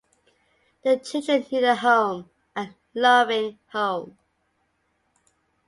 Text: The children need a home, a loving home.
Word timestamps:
The 0.83 0.97
children 0.97 1.45
need 1.51 1.63
a 1.63 1.75
home, 1.75 2.31
a 2.55 2.69
loving 2.95 3.59
home. 3.67 4.17